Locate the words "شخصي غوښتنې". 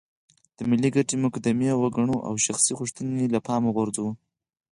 2.45-3.25